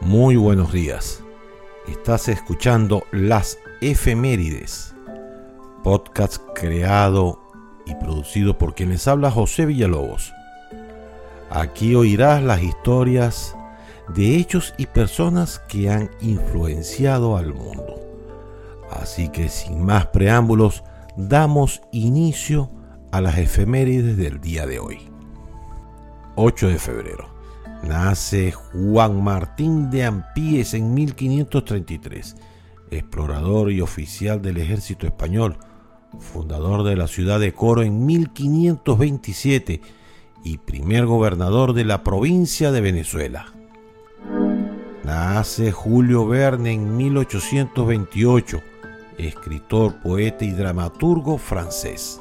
[0.00, 1.22] Muy buenos días.
[1.88, 4.94] Estás escuchando Las Efemérides,
[5.82, 7.40] podcast creado
[7.86, 10.32] y producido por quien les habla José Villalobos.
[11.50, 13.56] Aquí oirás las historias
[14.08, 18.00] de hechos y personas que han influenciado al mundo.
[18.90, 20.84] Así que sin más preámbulos,
[21.16, 22.70] damos inicio
[23.10, 24.98] a las efemérides del día de hoy.
[26.36, 27.41] 8 de febrero.
[27.82, 32.36] Nace Juan Martín de Ampíes en 1533,
[32.92, 35.56] explorador y oficial del ejército español,
[36.20, 39.80] fundador de la ciudad de Coro en 1527
[40.44, 43.52] y primer gobernador de la provincia de Venezuela.
[45.02, 48.62] Nace Julio Verne en 1828,
[49.18, 52.20] escritor, poeta y dramaturgo francés.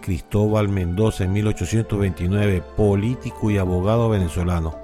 [0.00, 4.74] Cristóbal Mendoza en 1829, político y abogado venezolano.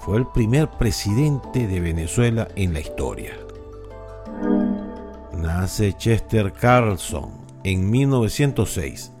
[0.00, 3.32] Fue el primer presidente de Venezuela en la historia.
[5.36, 7.32] Nace Chester Carlson
[7.64, 9.12] en 1906,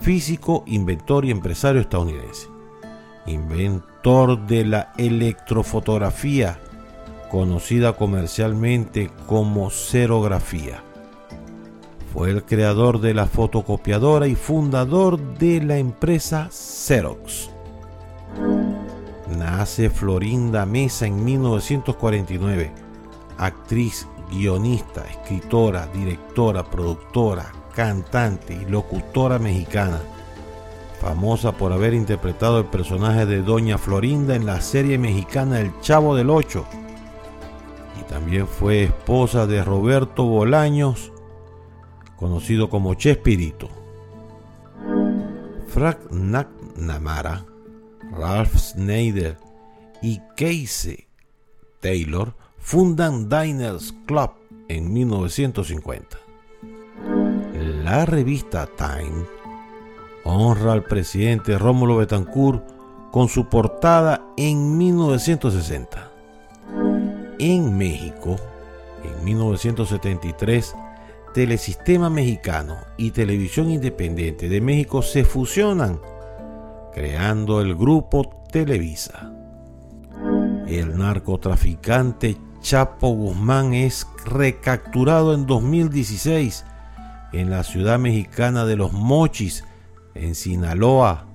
[0.00, 2.48] físico, inventor y empresario estadounidense.
[3.26, 6.58] Inventor de la electrofotografía,
[7.30, 10.82] conocida comercialmente como serografía
[12.12, 17.50] fue el creador de la fotocopiadora y fundador de la empresa Xerox.
[19.38, 22.70] Nace Florinda Mesa en 1949,
[23.38, 30.00] actriz, guionista, escritora, directora, productora, cantante y locutora mexicana,
[31.00, 36.14] famosa por haber interpretado el personaje de Doña Florinda en la serie mexicana El Chavo
[36.14, 36.66] del Ocho.
[37.98, 41.12] Y también fue esposa de Roberto Bolaños
[42.22, 43.68] conocido como Chespirito.
[45.66, 47.44] Frank McNamara,
[48.12, 49.36] Ralph Snyder
[50.02, 51.08] y Casey
[51.80, 54.30] Taylor fundan Diners Club
[54.68, 56.16] en 1950.
[57.82, 59.26] La revista Time
[60.22, 62.62] honra al presidente Rómulo Betancourt
[63.10, 66.08] con su portada en 1960.
[67.40, 68.36] En México,
[69.02, 70.76] en 1973,
[71.32, 76.00] Telesistema Mexicano y Televisión Independiente de México se fusionan,
[76.92, 79.32] creando el grupo Televisa.
[80.66, 86.64] El narcotraficante Chapo Guzmán es recapturado en 2016
[87.32, 89.64] en la ciudad mexicana de Los Mochis,
[90.14, 91.26] en Sinaloa,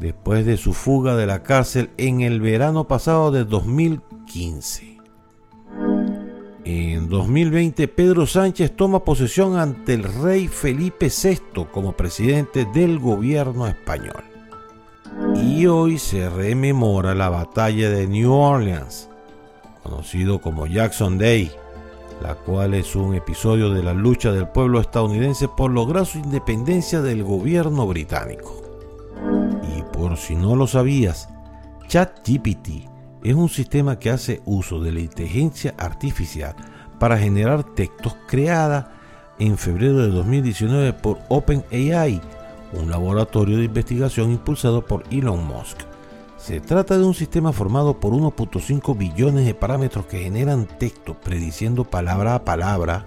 [0.00, 4.97] después de su fuga de la cárcel en el verano pasado de 2015.
[6.70, 13.66] En 2020, Pedro Sánchez toma posesión ante el rey Felipe VI como presidente del gobierno
[13.66, 14.22] español.
[15.42, 19.08] Y hoy se rememora la batalla de New Orleans,
[19.82, 21.50] conocido como Jackson Day,
[22.20, 27.00] la cual es un episodio de la lucha del pueblo estadounidense por lograr su independencia
[27.00, 28.60] del gobierno británico.
[29.74, 31.30] Y por si no lo sabías,
[31.86, 36.54] ChatGPT es un sistema que hace uso de la inteligencia artificial
[36.98, 38.92] para generar textos creada
[39.38, 42.20] en febrero de 2019 por OpenAI,
[42.72, 45.78] un laboratorio de investigación impulsado por Elon Musk.
[46.36, 51.84] Se trata de un sistema formado por 1.5 billones de parámetros que generan texto prediciendo
[51.84, 53.06] palabra a palabra.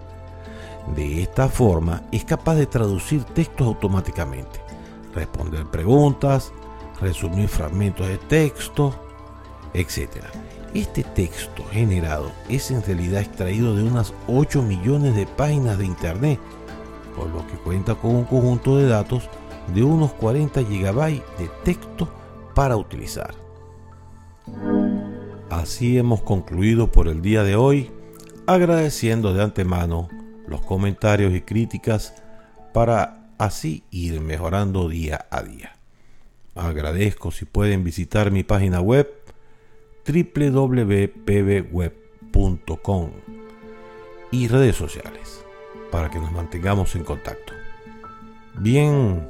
[0.95, 4.59] De esta forma es capaz de traducir textos automáticamente,
[5.13, 6.51] responder preguntas,
[7.00, 8.95] resumir fragmentos de texto,
[9.73, 10.25] etc.
[10.73, 16.39] Este texto generado es en realidad extraído de unas 8 millones de páginas de Internet,
[17.15, 19.29] por lo que cuenta con un conjunto de datos
[19.73, 22.09] de unos 40 GB de texto
[22.55, 23.33] para utilizar.
[25.49, 27.91] Así hemos concluido por el día de hoy,
[28.47, 30.07] agradeciendo de antemano
[30.47, 32.13] los comentarios y críticas
[32.73, 35.75] para así ir mejorando día a día.
[36.55, 39.20] Agradezco si pueden visitar mi página web
[40.06, 41.12] www.pbweb.com
[44.31, 45.44] y redes sociales
[45.92, 47.53] para que nos mantengamos en contacto.
[48.59, 49.27] Bien,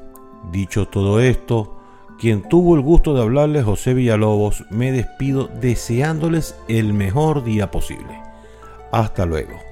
[0.52, 1.78] dicho todo esto,
[2.20, 8.22] quien tuvo el gusto de hablarles José Villalobos, me despido deseándoles el mejor día posible.
[8.92, 9.71] Hasta luego.